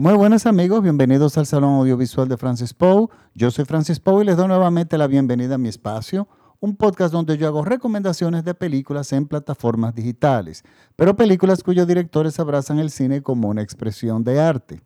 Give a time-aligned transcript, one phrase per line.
[0.00, 3.08] Muy buenos amigos, bienvenidos al Salón Audiovisual de Francis Poe.
[3.34, 6.26] Yo soy Francis Poe y les doy nuevamente la bienvenida a mi espacio,
[6.58, 10.64] un podcast donde yo hago recomendaciones de películas en plataformas digitales,
[10.96, 14.80] pero películas cuyos directores abrazan el cine como una expresión de arte.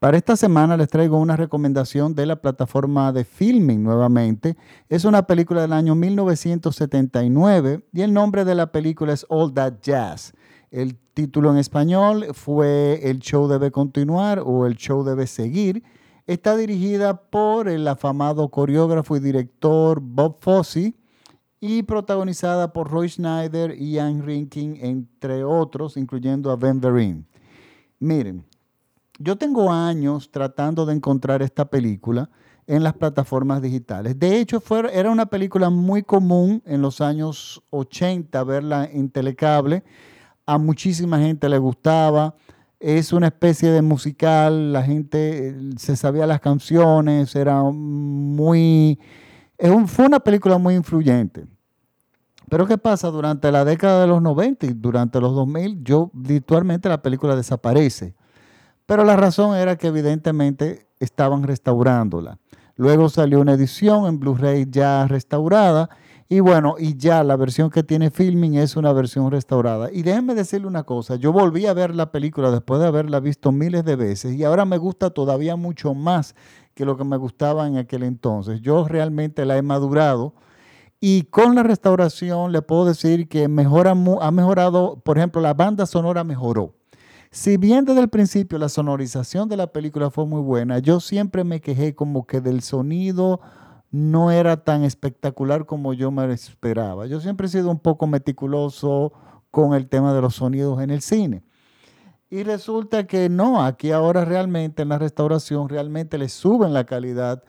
[0.00, 4.58] Para esta semana les traigo una recomendación de la plataforma de Filming nuevamente.
[4.90, 9.80] Es una película del año 1979 y el nombre de la película es All That
[9.80, 10.34] Jazz.
[10.70, 15.82] El título en español fue El show debe continuar o El show debe seguir.
[16.26, 20.94] Está dirigida por el afamado coreógrafo y director Bob Fosse
[21.60, 27.26] y protagonizada por Roy Schneider y Ian Rinkin, entre otros, incluyendo a Ben Vereen.
[27.98, 28.44] Miren,
[29.18, 32.28] yo tengo años tratando de encontrar esta película
[32.66, 34.18] en las plataformas digitales.
[34.18, 39.82] De hecho, fue, era una película muy común en los años 80 verla en telecable
[40.48, 42.34] a muchísima gente le gustaba.
[42.80, 48.98] Es una especie de musical, la gente eh, se sabía las canciones, era muy...
[49.86, 51.44] fue una película muy influyente.
[52.48, 53.10] Pero ¿qué pasa?
[53.10, 58.14] Durante la década de los 90 y durante los 2000, yo virtualmente la película desaparece.
[58.86, 62.38] Pero la razón era que evidentemente estaban restaurándola.
[62.76, 65.90] Luego salió una edición en Blu-ray ya restaurada
[66.30, 69.90] y bueno, y ya la versión que tiene Filming es una versión restaurada.
[69.90, 73.50] Y déjenme decirle una cosa, yo volví a ver la película después de haberla visto
[73.50, 76.34] miles de veces y ahora me gusta todavía mucho más
[76.74, 78.60] que lo que me gustaba en aquel entonces.
[78.60, 80.34] Yo realmente la he madurado
[81.00, 85.86] y con la restauración le puedo decir que mejora, ha mejorado, por ejemplo, la banda
[85.86, 86.74] sonora mejoró.
[87.30, 91.42] Si bien desde el principio la sonorización de la película fue muy buena, yo siempre
[91.42, 93.40] me quejé como que del sonido
[93.90, 97.06] no era tan espectacular como yo me esperaba.
[97.06, 99.12] Yo siempre he sido un poco meticuloso
[99.50, 101.42] con el tema de los sonidos en el cine.
[102.30, 107.42] Y resulta que no, aquí ahora realmente en la restauración realmente le suben la calidad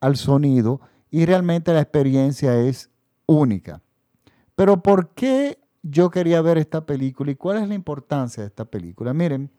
[0.00, 2.90] al sonido y realmente la experiencia es
[3.26, 3.80] única.
[4.56, 8.64] Pero ¿por qué yo quería ver esta película y cuál es la importancia de esta
[8.64, 9.14] película?
[9.14, 9.50] Miren,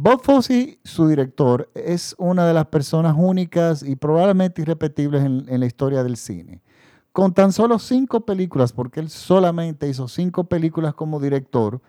[0.00, 5.66] Bob Fosse, su director, es una de las personas únicas y probablemente irrepetibles en, la
[5.66, 6.62] historia del cine.
[7.10, 11.80] Con tan solo cinco películas, porque él solamente hizo cinco películas como director,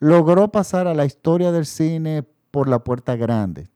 [0.00, 3.68] logró pasar a la historia del cine por la puerta grande.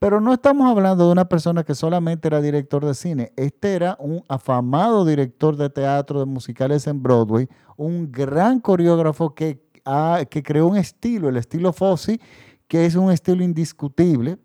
[0.00, 3.32] Pero no estamos hablando de una persona que solamente era director de cine.
[3.36, 9.62] Este era un afamado director de teatro, de musicales en Broadway, un gran coreógrafo que,
[10.28, 12.18] que creó un estilo, el estilo Fosse,
[12.72, 14.38] que es un estilo indiscutible,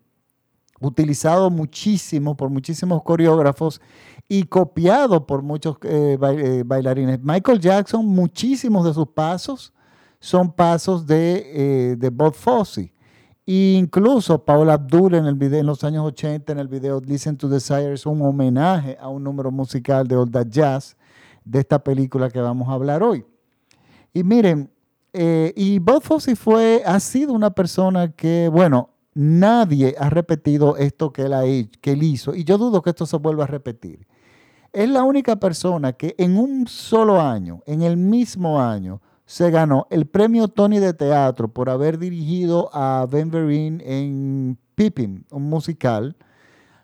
[0.82, 3.80] utilizado muchísimo por muchísimos coreógrafos
[4.28, 7.20] y copiado por muchos eh, eh, bailarines.
[7.22, 9.72] Michael Jackson, muchísimos de sus pasos
[10.20, 12.92] son pasos de, eh, Bob Fosse.
[13.46, 17.34] E incluso Paula Abdul en, el video, en los años 80, en el video Listen
[17.34, 20.98] to Desire, es un homenaje a un número musical de Old Jazz
[21.46, 23.24] de esta película que vamos a hablar hoy.
[24.12, 24.70] Y miren,
[25.12, 31.12] eh, y Bob Fosse fue, ha sido una persona que, bueno, nadie ha repetido esto
[31.12, 31.42] que él, ha
[31.80, 34.06] que él hizo, y yo dudo que esto se vuelva a repetir.
[34.72, 39.86] Es la única persona que en un solo año, en el mismo año, se ganó
[39.90, 46.16] el premio Tony de teatro por haber dirigido a Ben Vereen en Pippin, un musical,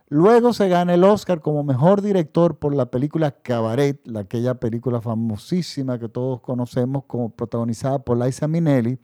[0.09, 5.01] Luego se gana el Oscar como mejor director por la película Cabaret, la, aquella película
[5.01, 8.99] famosísima que todos conocemos, como protagonizada por Liza Minnelli.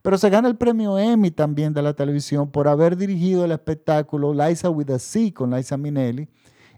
[0.00, 4.32] Pero se gana el premio Emmy también de la televisión por haber dirigido el espectáculo
[4.32, 6.28] Liza with a C con Liza Minnelli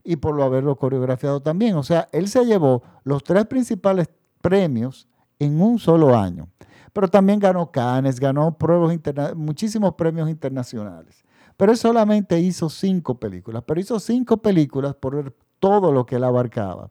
[0.03, 1.75] y por lo haberlo coreografiado también.
[1.77, 4.09] O sea, él se llevó los tres principales
[4.41, 5.07] premios
[5.39, 6.49] en un solo año.
[6.97, 8.99] Pero también ganó Cannes, ganó pruebas
[9.37, 11.27] muchísimos premios internacionales.
[11.59, 16.25] Pero él solamente hizo cinco películas, pero hizo cinco películas por todo lo que él
[16.25, 16.91] abarcaba,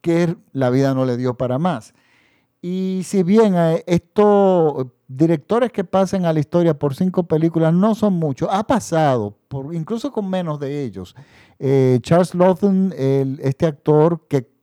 [0.00, 1.92] que la vida no le dio para más.
[2.62, 7.94] Y si bien eh, estos directores que pasen a la historia por cinco películas no
[7.94, 9.36] son muchos, ha pasado,
[9.74, 11.14] incluso con menos de ellos.
[11.58, 14.54] Eh, Charles Lawton, este actor que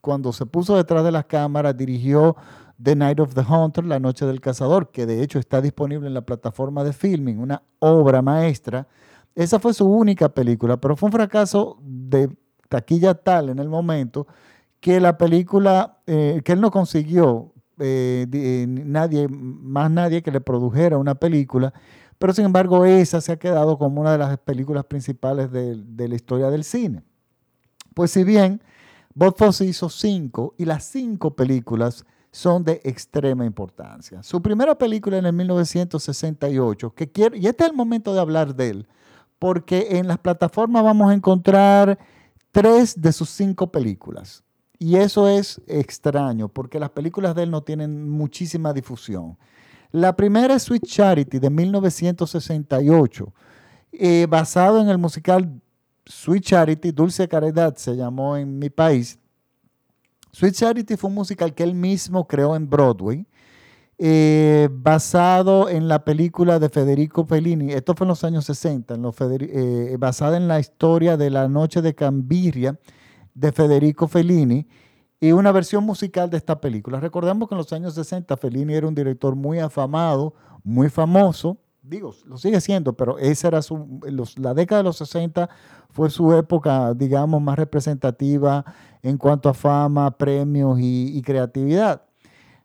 [0.00, 2.34] cuando se puso detrás de las cámaras dirigió
[2.82, 6.14] The Night of the Hunter, La Noche del Cazador, que de hecho está disponible en
[6.14, 8.86] la plataforma de filming, una obra maestra.
[9.34, 12.28] Esa fue su única película, pero fue un fracaso de
[12.68, 14.26] taquilla tal en el momento
[14.80, 20.40] que la película, eh, que él no consiguió eh, eh, nadie, más nadie que le
[20.40, 21.72] produjera una película,
[22.18, 26.08] pero sin embargo esa se ha quedado como una de las películas principales de, de
[26.08, 27.02] la historia del cine.
[27.94, 28.62] Pues si bien
[29.14, 32.04] Bob Fosse hizo cinco y las cinco películas
[32.34, 34.20] son de extrema importancia.
[34.24, 38.56] Su primera película en el 1968, que quiero, y este es el momento de hablar
[38.56, 38.88] de él,
[39.38, 41.96] porque en las plataformas vamos a encontrar
[42.50, 44.42] tres de sus cinco películas.
[44.80, 49.38] Y eso es extraño, porque las películas de él no tienen muchísima difusión.
[49.92, 53.32] La primera es Sweet Charity de 1968,
[53.92, 55.60] eh, basado en el musical
[56.04, 59.20] Sweet Charity, Dulce Caridad se llamó en mi país.
[60.34, 63.24] Sweet Charity fue un musical que él mismo creó en Broadway,
[63.98, 67.72] eh, basado en la película de Federico Fellini.
[67.72, 71.82] Esto fue en los años 60, en eh, basada en la historia de La Noche
[71.82, 72.76] de Cambiria
[73.32, 74.66] de Federico Fellini
[75.20, 76.98] y una versión musical de esta película.
[76.98, 80.34] Recordemos que en los años 60 Fellini era un director muy afamado,
[80.64, 84.00] muy famoso, digo, lo sigue siendo, pero esa era su,
[84.36, 85.48] la década de los 60
[85.90, 88.64] fue su época, digamos, más representativa
[89.02, 92.02] en cuanto a fama, premios y, creatividad.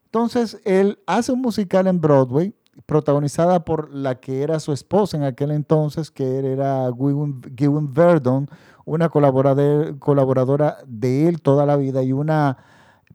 [0.05, 2.55] Entonces, él hace un musical en Broadway,
[2.85, 8.49] protagonizada por la que era su esposa en aquel entonces, que era Gwen Verdon,
[8.85, 12.57] una colaboradora de él toda la vida y una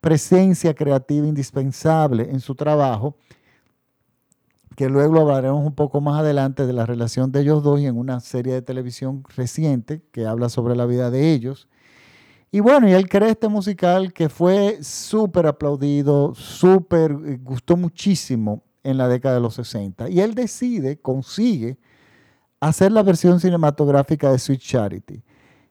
[0.00, 3.16] presencia creativa indispensable en su trabajo,
[4.76, 7.96] que luego hablaremos un poco más adelante de la relación de ellos dos y en
[7.96, 11.68] una serie de televisión reciente que habla sobre la vida de ellos.
[12.50, 18.62] Y bueno, y él crea este musical que fue súper aplaudido, súper, eh, gustó muchísimo
[18.82, 20.08] en la década de los 60.
[20.10, 21.78] Y él decide, consigue,
[22.60, 25.24] hacer la versión cinematográfica de Sweet Charity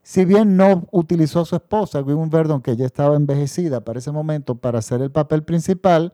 [0.03, 4.11] si bien no utilizó a su esposa, Gwyneth Verdon, que ya estaba envejecida para ese
[4.11, 6.11] momento, para hacer el papel principal,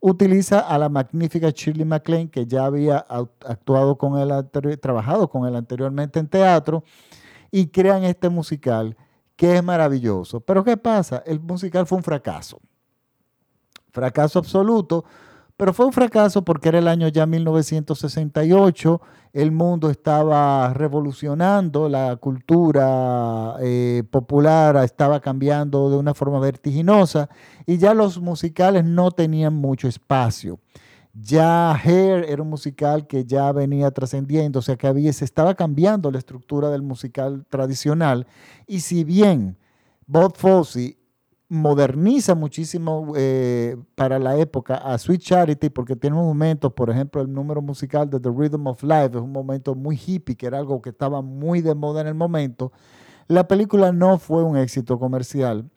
[0.00, 4.30] utiliza a la magnífica Shirley MacLaine, que ya había actuado con él,
[4.80, 6.84] trabajado con él anteriormente en teatro,
[7.50, 8.96] y crean este musical
[9.36, 10.40] que es maravilloso.
[10.40, 11.22] Pero ¿qué pasa?
[11.26, 12.60] El musical fue un fracaso.
[13.92, 15.04] Fracaso absoluto
[15.56, 19.00] pero fue un fracaso porque era el año ya 1968,
[19.32, 27.30] el mundo estaba revolucionando, la cultura eh, popular estaba cambiando de una forma vertiginosa
[27.64, 30.60] y ya los musicales no tenían mucho espacio.
[31.18, 35.54] Ya Hair era un musical que ya venía trascendiendo, o sea que había, se estaba
[35.54, 38.26] cambiando la estructura del musical tradicional
[38.66, 39.56] y si bien
[40.06, 40.98] Bob Fosse
[41.48, 47.22] moderniza muchísimo eh, para la época a Sweet Charity porque tiene un momento, por ejemplo,
[47.22, 50.58] el número musical de The Rhythm of Life es un momento muy hippie, que era
[50.58, 52.72] algo que estaba muy de moda en el momento.
[53.28, 55.70] La película no fue un éxito comercial,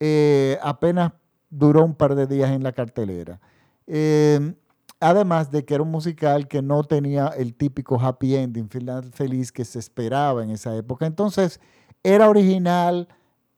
[0.00, 1.12] eh, apenas
[1.48, 3.40] duró un par de días en la cartelera.
[3.86, 4.54] Eh,
[4.98, 9.52] además de que era un musical que no tenía el típico happy ending, final feliz
[9.52, 11.06] que se esperaba en esa época.
[11.06, 11.60] Entonces,
[12.02, 13.08] era original,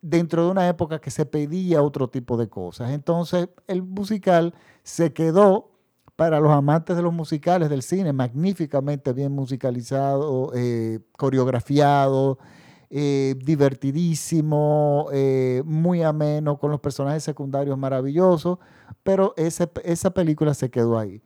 [0.09, 2.93] dentro de una época que se pedía otro tipo de cosas.
[2.93, 4.55] Entonces el musical
[4.85, 5.73] se quedó
[6.15, 12.39] para los amantes de los musicales del cine, magníficamente bien musicalizado, eh, coreografiado,
[12.89, 18.59] eh, divertidísimo, eh, muy ameno, con los personajes secundarios maravillosos,
[19.03, 21.21] pero esa película se quedó ahí.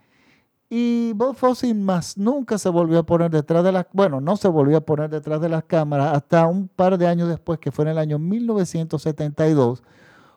[0.72, 4.46] Y Bob Fosse más nunca se volvió a poner detrás de las, bueno, no se
[4.46, 7.84] volvió a poner detrás de las cámaras hasta un par de años después, que fue
[7.86, 9.82] en el año 1972,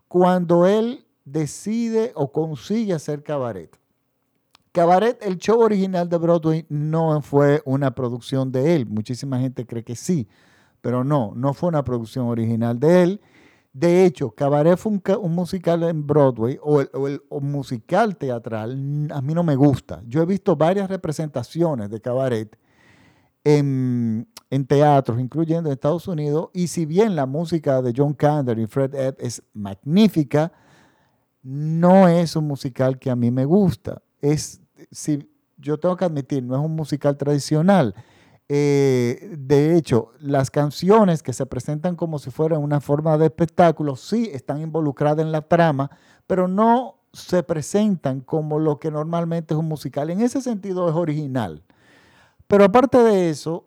[0.07, 3.77] cuando él decide o consigue hacer Cabaret.
[4.71, 8.87] Cabaret, el show original de Broadway, no fue una producción de él.
[8.87, 10.27] Muchísima gente cree que sí,
[10.81, 13.21] pero no, no fue una producción original de él.
[13.73, 19.43] De hecho, Cabaret fue un, musical en Broadway o el, musical teatral, a mí no
[19.43, 20.03] me gusta.
[20.07, 22.55] Yo he visto varias representaciones de Cabaret
[23.43, 24.27] en,
[24.67, 28.93] teatros, incluyendo en Estados Unidos, y si bien la música de John Kander y Fred
[28.93, 30.51] Ebb es magnífica,
[31.41, 34.03] no es un musical que a mí me gusta.
[34.21, 34.61] Es,
[34.91, 35.27] si,
[35.57, 37.95] yo tengo que admitir, no es un musical tradicional
[38.55, 43.95] eh, de hecho, las canciones que se presentan como si fueran una forma de espectáculo,
[43.95, 45.89] sí están involucradas en la trama,
[46.27, 50.11] pero no se presentan como lo que normalmente es un musical.
[50.11, 51.63] En ese sentido es original.
[52.45, 53.65] Pero aparte de eso,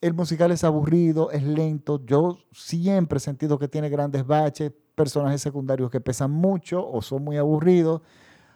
[0.00, 2.00] el musical es aburrido, es lento.
[2.06, 7.24] Yo siempre he sentido que tiene grandes baches, personajes secundarios que pesan mucho o son
[7.24, 8.00] muy aburridos.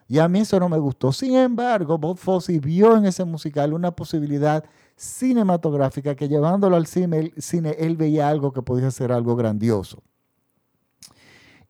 [0.07, 1.11] Y a mí eso no me gustó.
[1.11, 4.64] Sin embargo, Bob Fosse vio en ese musical una posibilidad
[4.97, 7.33] cinematográfica que llevándolo al cine,
[7.79, 10.03] él veía algo que podía ser algo grandioso.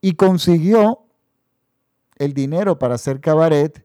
[0.00, 1.00] Y consiguió
[2.16, 3.84] el dinero para hacer cabaret,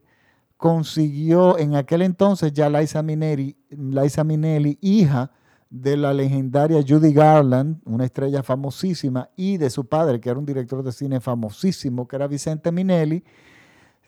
[0.56, 5.32] consiguió en aquel entonces ya Liza Minnelli, Liza Minnelli, hija
[5.70, 10.44] de la legendaria Judy Garland, una estrella famosísima, y de su padre, que era un
[10.44, 13.24] director de cine famosísimo, que era Vicente Minnelli,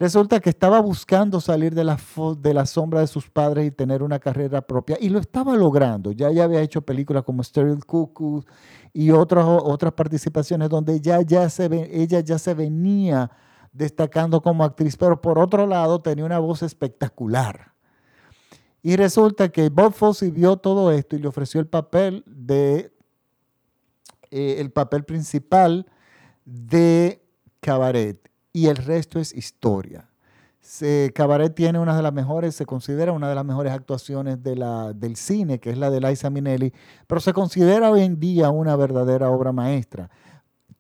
[0.03, 1.97] Resulta que estaba buscando salir de la,
[2.37, 6.11] de la sombra de sus padres y tener una carrera propia y lo estaba logrando.
[6.11, 8.45] Ya ella había hecho películas como Sterile Cuckoo
[8.93, 13.31] y otras, otras participaciones donde ya, ya se ella ya se venía
[13.73, 17.73] destacando como actriz, pero por otro lado tenía una voz espectacular.
[18.83, 22.93] Y resulta que Bob Fosse vio todo esto y le ofreció el papel de
[24.33, 25.87] eh, el papel principal
[26.45, 27.25] de
[27.61, 30.09] Cabaret y el resto es historia.
[31.15, 35.59] Cabaret tiene una de las mejores, se considera una de las mejores actuaciones del cine,
[35.59, 36.73] que es la de Liza Minnelli,
[37.07, 40.09] pero se considera hoy en día una verdadera obra maestra.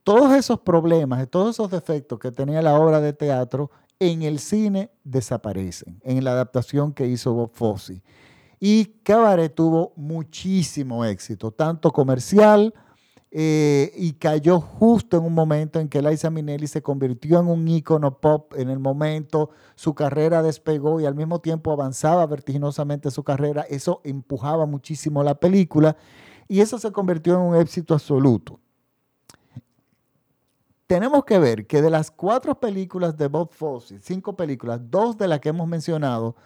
[0.05, 4.91] Todos esos problemas, todos esos defectos que tenía la obra de teatro en el cine
[5.05, 8.03] desaparecen, en la adaptación que hizo Bob Fosse.
[8.59, 12.73] Y Cabaret tuvo muchísimo éxito, tanto comercial,
[13.35, 17.67] eh, y cayó justo en un momento en que Liza Minnelli se convirtió en un
[17.67, 23.25] ícono pop en el momento, su carrera despegó y al mismo tiempo avanzaba vertiginosamente su
[23.25, 25.97] carrera, eso empujaba muchísimo la película
[26.47, 28.61] y eso se convirtió en un éxito absoluto.
[30.87, 35.27] Tenemos que ver que de las cuatro películas de Bob Fosse, cinco películas, dos de
[35.27, 36.37] las que hemos mencionado,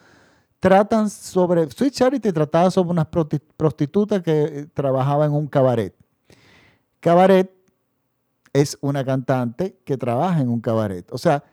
[0.60, 6.05] tratan sobre, Sweet Charity trataba sobre una prostituta que eh, trabajaba en un cabaret.
[7.06, 7.48] Cabaret
[8.52, 11.06] es una cantante que trabaja en un cabaret.
[11.12, 11.44] O sea,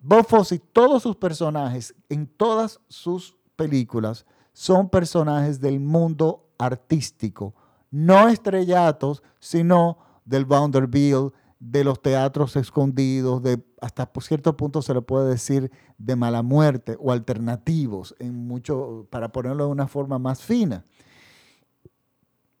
[0.00, 7.52] Bob Fosse, todos sus personajes en todas sus películas son personajes del mundo artístico,
[7.90, 14.94] no estrellatos, sino del Vanderbilt, de los teatros escondidos, de hasta por cierto punto se
[14.94, 20.20] le puede decir de mala muerte o alternativos, en mucho, para ponerlo de una forma
[20.20, 20.84] más fina.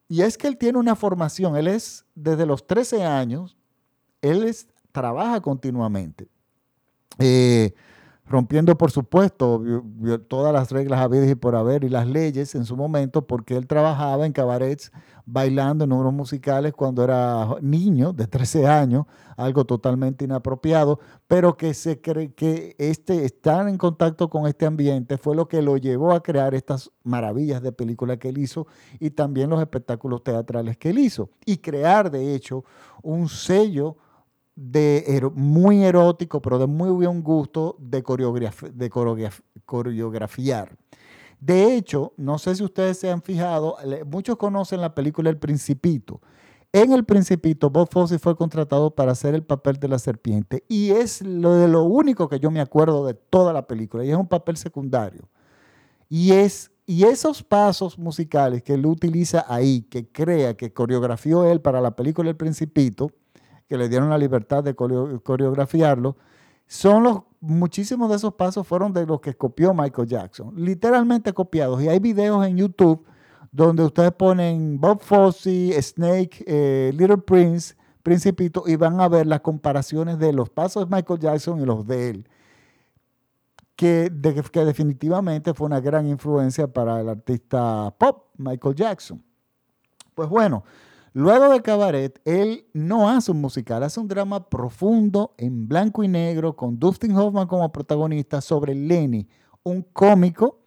[0.08, 3.56] Y es que él tiene una formación, él es desde los 13 años,
[4.22, 4.42] él
[4.90, 6.28] trabaja continuamente.
[7.18, 7.74] Eh,
[8.28, 9.62] rompiendo, por supuesto,
[10.28, 13.66] todas las reglas habidas y por haber y las leyes en su momento, porque él
[13.66, 14.92] trabajaba en cabarets
[15.24, 19.06] bailando en números musicales cuando era niño, de 13 años,
[19.36, 25.18] algo totalmente inapropiado, pero que se cree que este, estar en contacto con este ambiente
[25.18, 28.66] fue lo que lo llevó a crear estas maravillas de película que él hizo
[29.00, 32.64] y también los espectáculos teatrales que él hizo, y crear, de hecho,
[33.02, 33.96] un sello
[34.60, 38.02] de muy erótico, pero de muy buen gusto de,
[38.74, 38.90] de
[39.64, 40.76] coreografiar.
[41.38, 43.76] De hecho, no sé si ustedes se han fijado,
[44.10, 46.20] muchos conocen la película El Principito.
[46.72, 50.90] En El Principito, Bob Fosse fue contratado para hacer el papel de la serpiente y
[50.90, 54.16] es lo de lo único que yo me acuerdo de toda la película y es
[54.16, 55.28] un papel secundario.
[56.08, 61.60] Y, es, y esos pasos musicales que él utiliza ahí, que crea, que coreografió él
[61.60, 63.12] para la película El Principito,
[63.68, 66.16] que le dieron la libertad de coreografiarlo,
[66.66, 71.82] son los, muchísimos de esos pasos fueron de los que copió Michael Jackson, literalmente copiados.
[71.82, 73.04] Y hay videos en YouTube
[73.50, 79.40] donde ustedes ponen Bob Fosse, Snake, eh, Little Prince, Principito, y van a ver las
[79.40, 82.28] comparaciones de los pasos de Michael Jackson y los de él.
[83.76, 84.12] Que,
[84.50, 89.22] que definitivamente fue una gran influencia para el artista pop, Michael Jackson.
[90.14, 90.64] Pues bueno,
[91.12, 96.08] Luego de Cabaret, él no hace un musical, hace un drama profundo en blanco y
[96.08, 99.26] negro con Dustin Hoffman como protagonista sobre Lenny,
[99.62, 100.60] un cómico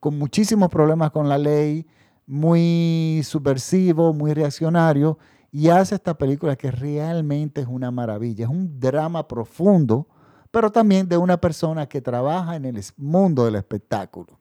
[0.00, 1.86] con muchísimos problemas con la ley,
[2.26, 5.18] muy subversivo, muy reaccionario,
[5.50, 8.44] y hace esta película que realmente es una maravilla.
[8.44, 10.08] Es un drama profundo,
[10.50, 14.38] pero también de una persona que trabaja en el mundo del espectáculo.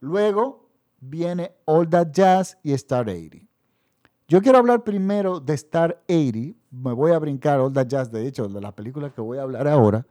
[0.00, 0.68] Luego
[1.00, 3.51] viene All That Jazz y Star 80.
[4.32, 6.58] Yo quiero hablar primero de Star 80.
[6.70, 9.42] Me voy a brincar All That Jazz, de hecho, de la película que voy a
[9.42, 10.06] hablar ahora.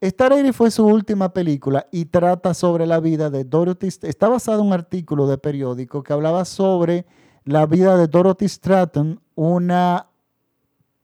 [0.00, 3.88] Star 80 fue su última película y trata sobre la vida de Dorothy.
[4.02, 7.04] Está basado en un artículo de periódico que hablaba sobre
[7.44, 10.06] la vida de Dorothy Stratton, una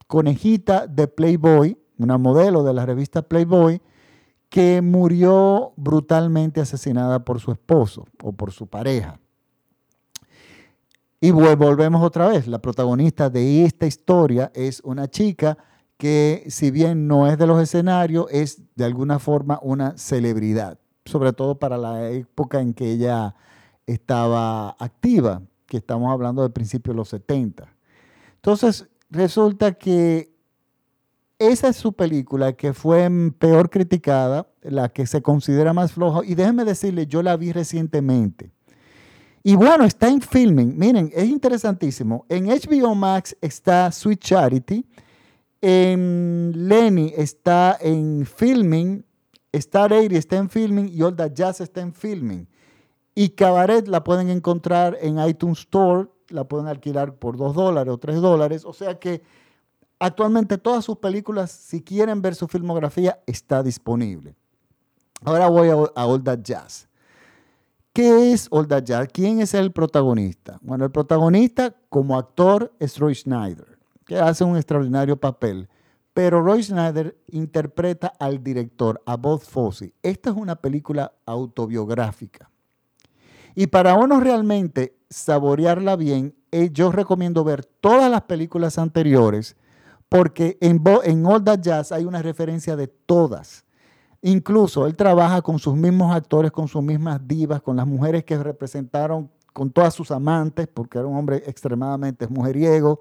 [0.07, 3.81] conejita de Playboy, una modelo de la revista Playboy,
[4.47, 9.19] que murió brutalmente asesinada por su esposo o por su pareja.
[11.21, 15.57] Y volvemos otra vez, la protagonista de esta historia es una chica
[15.97, 21.33] que si bien no es de los escenarios, es de alguna forma una celebridad, sobre
[21.33, 23.35] todo para la época en que ella
[23.85, 27.67] estaba activa, que estamos hablando del principio de los 70.
[28.35, 30.33] Entonces, resulta que
[31.37, 36.35] esa es su película que fue peor criticada, la que se considera más floja, y
[36.35, 38.53] déjenme decirle, yo la vi recientemente.
[39.43, 40.77] Y bueno, está en filming.
[40.77, 42.25] Miren, es interesantísimo.
[42.29, 44.85] En HBO Max está Sweet Charity.
[45.61, 49.03] En Lenny está en filming
[49.51, 52.47] Star 80 está en filming y All That Jazz está en filming.
[53.15, 57.97] Y Cabaret la pueden encontrar en iTunes Store, la pueden alquilar por 2 dólares o
[57.97, 58.63] 3 dólares.
[58.65, 59.23] O sea que
[59.97, 64.35] actualmente todas sus películas, si quieren ver su filmografía, está disponible.
[65.23, 66.87] Ahora voy a, a All That Jazz.
[67.99, 69.09] ¿Qué es That Jazz?
[69.11, 70.57] ¿Quién es el protagonista?
[70.61, 75.67] Bueno, el protagonista como actor es Roy Schneider, que hace un extraordinario papel.
[76.13, 79.91] Pero Roy Schneider interpreta al director, a Bob Fosse.
[80.01, 82.49] Esta es una película autobiográfica.
[83.53, 89.57] Y para uno realmente saborearla bien, eh, yo recomiendo ver todas las películas anteriores,
[90.07, 93.65] porque en, en That Jazz hay una referencia de todas.
[94.21, 98.37] Incluso él trabaja con sus mismos actores, con sus mismas divas, con las mujeres que
[98.37, 102.99] representaron, con todas sus amantes, porque era un hombre extremadamente mujeriego.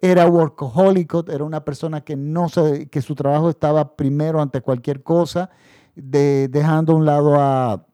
[0.00, 5.02] Era workaholic, era una persona que, no se, que su trabajo estaba primero ante cualquier
[5.02, 5.50] cosa,
[5.94, 7.86] de, dejando a un lado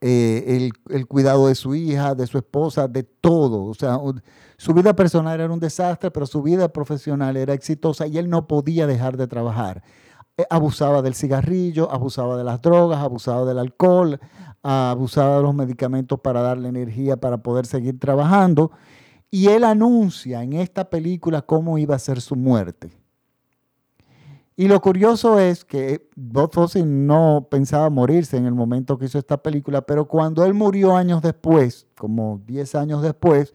[0.00, 3.64] eh, el, el, cuidado de su hija, de su esposa, de todo.
[3.64, 3.98] O sea,
[4.56, 8.46] su vida personal era un desastre, pero su vida profesional era exitosa y él no
[8.46, 9.82] podía dejar de trabajar.
[10.38, 14.20] Eh, abusaba del cigarrillo, abusaba de las drogas, abusaba del alcohol,
[14.62, 18.70] abusaba de los medicamentos para darle energía para poder seguir trabajando.
[19.30, 22.92] Y él anuncia en esta película cómo iba a ser su muerte.
[24.56, 29.18] Y lo curioso es que Bob Fosse no pensaba morirse en el momento que hizo
[29.18, 33.54] esta película, pero cuando él murió años después, como 10 años después,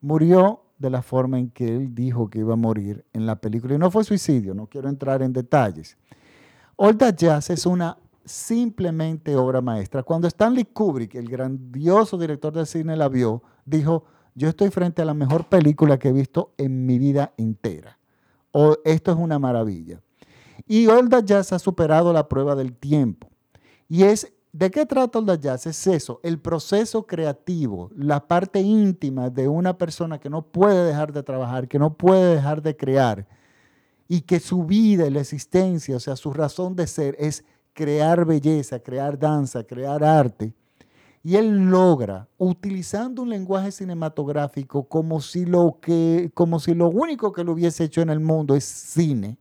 [0.00, 3.74] murió de la forma en que él dijo que iba a morir en la película.
[3.74, 5.96] Y no fue suicidio, no quiero entrar en detalles.
[6.76, 10.02] All That Jazz es una simplemente obra maestra.
[10.02, 14.04] Cuando Stanley Kubrick, el grandioso director de cine, la vio, dijo,
[14.34, 17.98] yo estoy frente a la mejor película que he visto en mi vida entera.
[18.50, 20.02] O esto es una maravilla.
[20.66, 23.28] Y That Jazz ha superado la prueba del tiempo.
[23.88, 25.66] Y es ¿De qué trata el jazz?
[25.66, 31.12] Es eso, el proceso creativo, la parte íntima de una persona que no puede dejar
[31.12, 33.26] de trabajar, que no puede dejar de crear
[34.08, 38.24] y que su vida y la existencia, o sea, su razón de ser es crear
[38.24, 40.54] belleza, crear danza, crear arte.
[41.22, 47.30] Y él logra, utilizando un lenguaje cinematográfico como si lo, que, como si lo único
[47.30, 49.36] que lo hubiese hecho en el mundo es cine,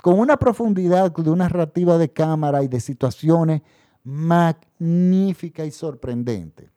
[0.00, 3.60] con una profundidad de una narrativa de cámara y de situaciones
[4.04, 6.70] magnífica y sorprendente.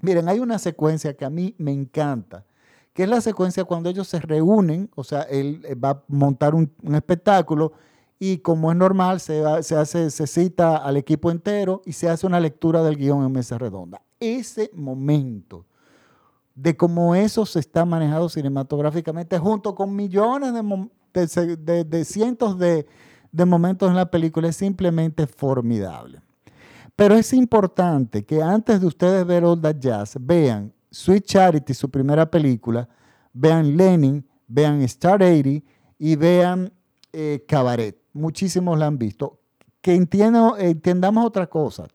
[0.00, 2.46] Miren, hay una secuencia que a mí me encanta,
[2.94, 6.54] que es la secuencia cuando ellos se reúnen, o sea, él eh, va a montar
[6.54, 7.72] un, espectáculo
[8.18, 12.82] y como es normal, se, hace, cita al equipo entero y se hace una lectura
[12.82, 14.02] del guion en mesa redonda.
[14.18, 15.66] Ese momento
[16.54, 20.52] de cómo eso se está manejado cinematográficamente junto con millones
[21.12, 22.86] de cientos de
[23.46, 26.20] momentos en la película es simplemente formidable.
[27.00, 31.90] Pero es importante que antes de ustedes ver All That Jazz, vean Sweet Charity, su
[31.90, 32.86] primera película,
[33.32, 35.64] vean Lenin, vean Star 80
[35.98, 36.70] y vean
[37.14, 37.96] eh, Cabaret.
[38.12, 39.40] Muchísimos la han visto.
[39.80, 41.88] Que entendamos otra cosa.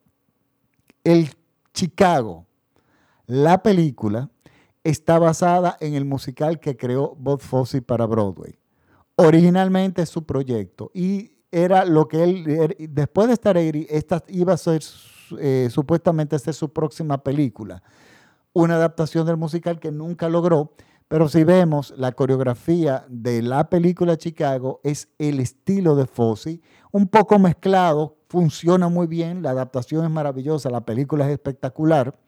[1.04, 1.30] El
[1.72, 2.44] Chicago,
[3.26, 4.28] la película,
[4.82, 8.58] está basada en el musical que creó Bob Fosse para Broadway.
[9.14, 14.22] Originalmente es su proyecto y era lo que él, er, después de estar ahí, esta
[14.28, 14.82] iba a ser
[15.38, 17.82] eh, supuestamente ser su próxima película.
[18.52, 20.72] Una adaptación del musical que nunca logró,
[21.08, 27.06] pero si vemos la coreografía de la película Chicago, es el estilo de Fosse, un
[27.06, 32.18] poco mezclado, funciona muy bien, la adaptación es maravillosa, la película es espectacular.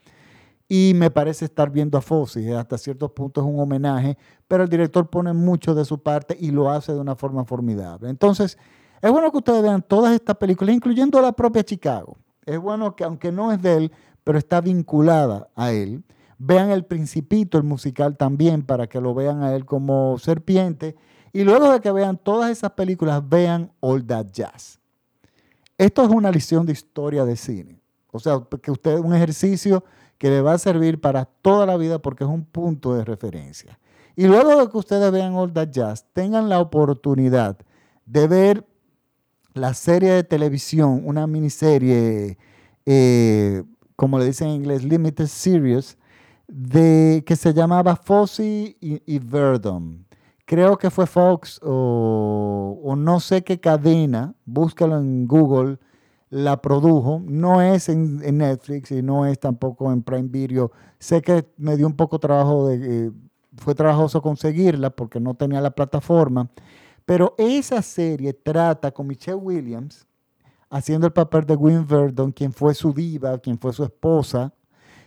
[0.70, 4.68] Y me parece estar viendo a Fosse, hasta ciertos puntos es un homenaje, pero el
[4.68, 8.10] director pone mucho de su parte y lo hace de una forma formidable.
[8.10, 8.58] Entonces,
[9.00, 12.16] es bueno que ustedes vean todas estas películas, incluyendo la propia Chicago.
[12.44, 13.92] Es bueno que, aunque no es de él,
[14.24, 16.02] pero está vinculada a él.
[16.38, 20.96] Vean El Principito, el musical también, para que lo vean a él como serpiente.
[21.32, 24.80] Y luego de que vean todas esas películas, vean All That Jazz.
[25.76, 27.80] Esto es una lección de historia de cine.
[28.10, 29.84] O sea, que usted un ejercicio
[30.16, 33.78] que le va a servir para toda la vida porque es un punto de referencia.
[34.16, 37.56] Y luego de que ustedes vean All That Jazz, tengan la oportunidad
[38.04, 38.66] de ver
[39.58, 42.38] la serie de televisión, una miniserie,
[42.86, 43.62] eh,
[43.96, 45.98] como le dicen en inglés, Limited Series,
[46.46, 50.06] de, que se llamaba Fosse y, Verdon.
[50.46, 55.78] Creo que fue Fox o, no sé qué cadena, búscalo en Google,
[56.30, 57.20] la produjo.
[57.24, 60.72] No es en, Netflix y no es tampoco en Prime Video.
[60.98, 63.06] Sé que me dio un poco trabajo de...
[63.06, 63.10] Eh,
[63.56, 66.48] fue trabajoso conseguirla porque no tenía la plataforma.
[67.08, 70.06] Pero esa serie trata con Michelle Williams,
[70.68, 74.52] haciendo el papel de Win Verdon, quien fue su diva, quien fue su esposa,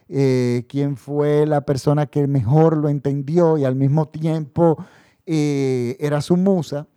[0.09, 4.83] eh, quien fue la persona que mejor lo entendió y al mismo tiempo
[5.27, 6.87] eh, era su musa,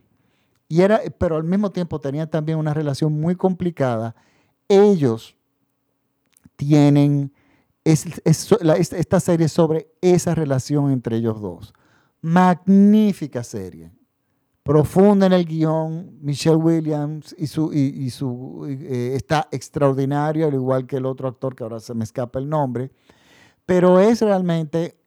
[0.69, 4.17] y era, pero al mismo tiempo tenía también una relación muy complicada.
[4.69, 5.37] Ellos
[6.57, 7.31] tienen
[7.85, 11.75] esta serie sobre esa relación entre ellos dos.
[12.23, 13.91] Magnífica serie
[14.65, 16.19] profunda en el guion.
[16.21, 21.55] Michelle Williams y su, y, su, eh, está extraordinario, al igual que el otro actor
[21.55, 22.91] que ahora se me escapa el nombre.
[23.65, 24.99] Pero es realmente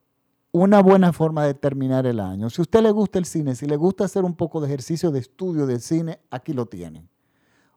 [0.51, 2.49] una buena forma de terminar el año.
[2.49, 5.11] Si a usted le gusta el cine, si le gusta hacer un poco de ejercicio
[5.11, 7.09] de estudio del cine, aquí lo tienen.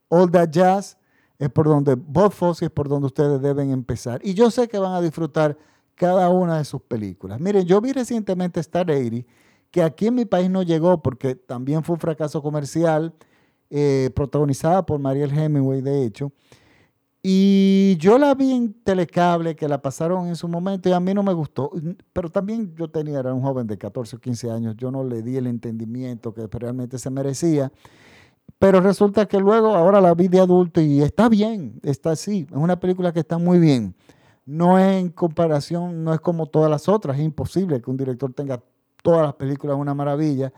[0.09, 0.99] All That Jazz
[1.39, 4.21] es por donde, Bob Fosse es por donde ustedes deben empezar.
[4.23, 5.57] Y yo sé que van a disfrutar
[5.95, 7.41] cada una de sus películas.
[7.41, 9.27] Miren, yo vi recientemente Star 80
[9.71, 13.15] que aquí en mi país no llegó porque también fue un fracaso comercial,
[13.71, 16.33] eh, protagonizada por Mariel Hemingway, de hecho.
[17.23, 21.13] Y yo la vi en Telecable, que la pasaron en su momento y a mí
[21.13, 21.71] no me gustó.
[22.13, 25.23] Pero también yo tenía, era un joven de 14 o 15 años, yo no le
[25.23, 27.71] di el entendimiento que realmente se merecía.
[28.59, 32.47] Pero resulta que luego, ahora la vi de adulto y está bien, está así.
[32.51, 33.95] Es una película que está muy bien.
[34.47, 37.19] No es en comparación, no es como todas las otras.
[37.19, 38.63] Es imposible que un director tenga
[39.03, 40.53] todas las películas una maravilla,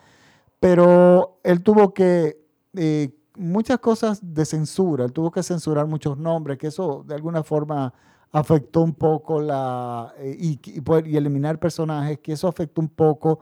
[0.61, 2.39] pero él tuvo que,
[2.75, 7.43] eh, muchas cosas de censura, él tuvo que censurar muchos nombres, que eso de alguna
[7.43, 7.93] forma
[8.31, 13.41] afectó un poco la, eh, y, eliminar personajes, que eso afectó un poco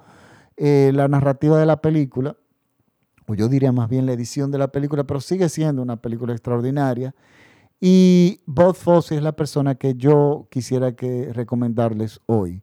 [0.57, 2.37] eh, la narrativa de la película,
[3.27, 6.33] o yo diría más bien la edición de la película, pero sigue siendo una película
[6.33, 7.15] extraordinaria.
[7.81, 12.63] Y Bob Fosse es la persona que yo quisiera que recomendarles hoy.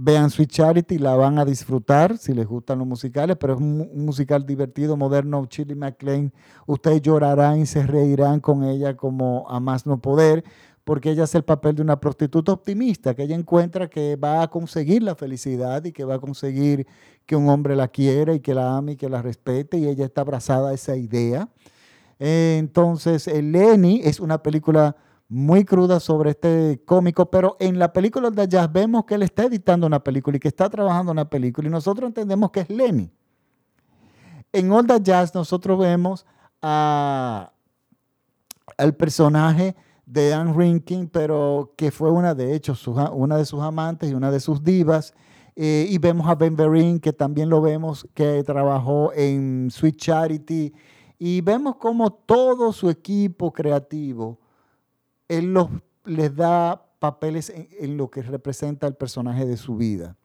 [0.00, 3.90] Vean Sweet Charity, la van a disfrutar si les gustan los musicales, pero es un,
[4.04, 5.44] musical divertido, moderno.
[5.46, 6.32] Chili McLean,
[6.66, 10.44] ustedes llorarán y se reirán con ella como a más no poder,
[10.84, 14.48] porque ella hace el papel de una prostituta optimista, que ella encuentra que va a
[14.48, 16.86] conseguir la felicidad y que va a conseguir
[17.26, 20.04] que un hombre la quiera y que la ame y que la respete, y ella
[20.04, 21.48] está abrazada a esa idea.
[22.20, 24.94] entonces, Lenny es una película
[25.28, 29.44] muy cruda sobre este cómico, pero en la película de Jazz vemos que él está
[29.44, 33.10] editando una película y que está trabajando una película y nosotros entendemos que es Lenny.
[34.52, 36.24] En All Jazz nosotros vemos
[36.62, 37.52] a,
[38.78, 42.74] al personaje de Anne Rinkin, pero que fue una de hecho
[43.12, 45.12] una de sus amantes y una de sus divas.
[45.54, 50.72] Eh, y vemos a Ben Vereen, que también lo vemos, que trabajó en Sweet Charity.
[51.18, 54.38] Y vemos como todo su equipo creativo
[55.28, 55.68] él los,
[56.04, 60.16] les da papeles en, lo que representa el personaje de su vida.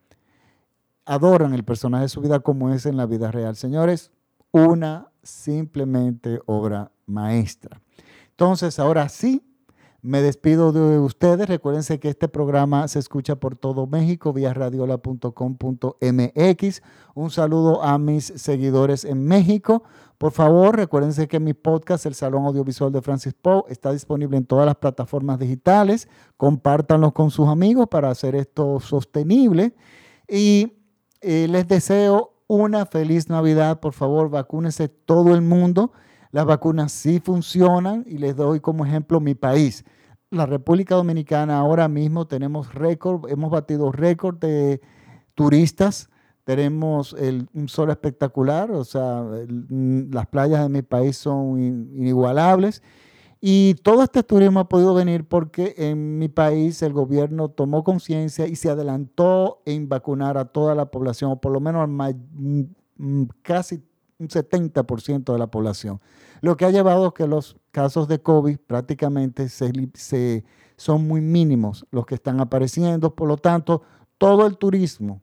[1.05, 3.55] Adoran el personaje de su vida como es en la vida real.
[3.55, 4.11] Señores,
[4.51, 7.81] una simplemente obra maestra.
[8.31, 9.43] Entonces, ahora sí,
[10.03, 11.47] me despido de ustedes.
[11.47, 16.81] Recuérdense que este programa se escucha por todo México vía radiola.com.mx.
[17.15, 19.83] Un saludo a mis seguidores en México.
[20.17, 24.45] Por favor, recuérdense que mi podcast, El Salón Audiovisual de Francis Poe, está disponible en
[24.45, 26.09] todas las plataformas digitales.
[26.35, 29.73] Compártanlo con sus amigos para hacer esto sostenible.
[30.27, 30.73] Y
[31.21, 33.79] eh, les deseo una feliz Navidad.
[33.79, 35.93] Por favor, vacúnense todo el mundo.
[36.33, 39.85] Las vacunas sí funcionan y les doy como ejemplo mi país.
[40.31, 44.81] La República Dominicana ahora mismo tenemos récord, hemos batido récord de
[45.33, 46.09] turistas
[46.43, 47.13] tenemos
[47.53, 52.81] un sol espectacular, o sea, mm, las playas de mi país son inigualables.
[53.39, 58.47] Y todo este turismo ha podido venir porque en mi país el gobierno tomó conciencia
[58.47, 62.61] y se adelantó en vacunar a toda la población, o por lo menos mm,
[62.97, 63.83] mm, casi
[64.23, 65.99] un 70% de la población.
[66.41, 70.43] Lo que ha llevado a que los casos de COVID prácticamente se,
[70.75, 73.15] son muy mínimos los que están apareciendo.
[73.15, 73.83] Por lo tanto,
[74.17, 75.21] todo el turismo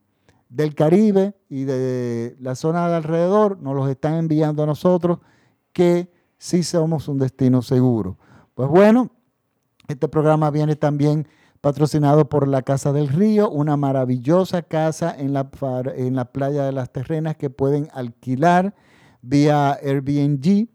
[0.49, 5.19] del Caribe y de la zona de alrededor nos los están enviando a nosotros
[5.73, 8.17] que sí somos un destino seguro.
[8.55, 9.11] Pues bueno,
[9.89, 11.27] este programa viene también
[11.61, 15.51] patrocinado por la Casa del Río, una maravillosa casa en la,
[15.95, 18.75] en la playa de las Terrenas que pueden alquilar
[19.23, 20.69] vía Airbnb,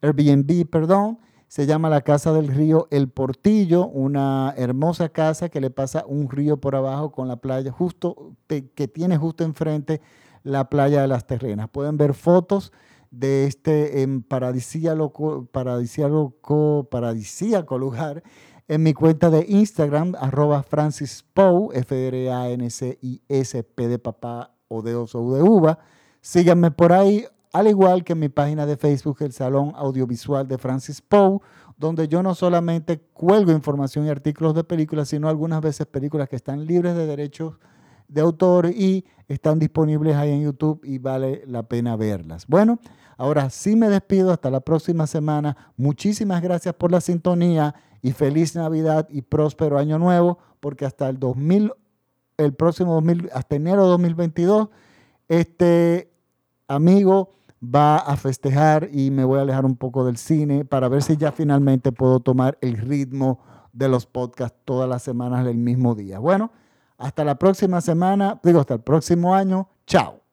[0.00, 5.70] Airbnb, perdón, se llama la Casa del Río El Portillo, una hermosa casa que le
[5.70, 10.02] pasa un río por abajo con la playa justo, que tiene justo enfrente
[10.42, 11.70] la playa de las Terrenas.
[11.70, 12.72] Pueden ver fotos
[13.10, 18.22] de este en paradisíaco, paradisíaco, lugar
[18.68, 21.24] en mi cuenta de Instagram, arroba Francis
[21.72, 23.08] F-R-A-N-C-I-S-P
[23.88, 25.78] de papá o de oso de uva.
[26.20, 30.58] Síganme por ahí, al igual que en mi página de Facebook, el Salón Audiovisual de
[30.58, 31.40] Francis Poe,
[31.76, 36.36] donde yo no solamente cuelgo información y artículos de películas, sino algunas veces películas que
[36.36, 37.58] están libres de derechos
[38.08, 42.46] de autor y están disponibles ahí en YouTube y vale la pena verlas.
[42.46, 42.80] Bueno,
[43.16, 45.56] ahora sí me despido hasta la próxima semana.
[45.76, 51.18] Muchísimas gracias por la sintonía y feliz Navidad y próspero año nuevo, porque hasta el
[51.18, 51.72] 2000
[52.38, 54.68] el próximo 2000 hasta enero de 2022
[55.26, 56.10] este
[56.68, 61.02] amigo va a festejar y me voy a alejar un poco del cine para ver
[61.02, 63.40] si ya finalmente puedo tomar el ritmo
[63.72, 66.18] de los podcasts todas las semanas del mismo día.
[66.18, 66.50] Bueno,
[66.96, 69.68] hasta la próxima semana, digo, hasta el próximo año.
[69.86, 70.27] Chao.